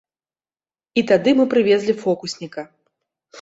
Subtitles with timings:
[1.01, 2.61] І тады мы прывезлі фокусніка.